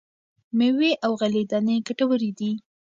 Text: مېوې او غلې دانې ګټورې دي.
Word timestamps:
مېوې 0.57 0.91
او 1.05 1.11
غلې 1.19 1.43
دانې 1.51 1.75
ګټورې 1.87 2.31
دي. 2.39 2.51